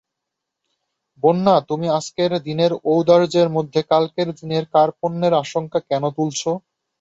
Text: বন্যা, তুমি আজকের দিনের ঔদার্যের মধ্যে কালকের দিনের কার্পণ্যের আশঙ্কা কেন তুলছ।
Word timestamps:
বন্যা, 1.23 1.55
তুমি 1.69 1.87
আজকের 1.97 2.31
দিনের 2.47 2.71
ঔদার্যের 2.85 3.47
মধ্যে 3.49 3.81
কালকের 3.91 4.29
দিনের 4.39 4.63
কার্পণ্যের 4.73 5.33
আশঙ্কা 5.43 5.79
কেন 5.89 6.03
তুলছ। 6.17 6.41